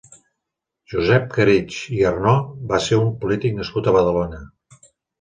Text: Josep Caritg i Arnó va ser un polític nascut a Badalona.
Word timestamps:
Josep 0.93 1.27
Caritg 1.35 1.77
i 1.99 2.03
Arnó 2.13 2.35
va 2.75 2.83
ser 2.89 3.01
un 3.05 3.15
polític 3.23 3.57
nascut 3.63 3.95
a 3.97 3.99
Badalona. 4.01 4.45